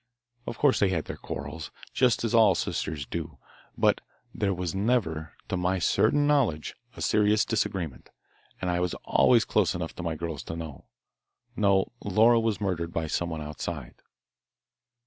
Of 0.47 0.57
course 0.57 0.79
they 0.79 0.89
had 0.89 1.05
their 1.05 1.15
quarrels, 1.15 1.69
just 1.93 2.23
as 2.23 2.33
all 2.33 2.55
sisters 2.55 3.05
do, 3.05 3.37
but 3.77 4.01
there 4.33 4.51
was 4.51 4.73
never, 4.73 5.33
to 5.47 5.55
my 5.55 5.77
certain 5.77 6.25
knowledge, 6.25 6.73
a 6.97 7.03
serious 7.03 7.45
disagreement, 7.45 8.09
and 8.59 8.71
I 8.71 8.79
was 8.79 8.95
always 9.03 9.45
close 9.45 9.75
enough 9.75 9.93
to 9.97 10.01
my 10.01 10.15
girls 10.15 10.41
to 10.45 10.55
know. 10.55 10.85
No, 11.55 11.91
Laura 12.03 12.39
was 12.39 12.59
murdered 12.59 12.91
by 12.91 13.05
someone 13.05 13.41
outside." 13.43 13.93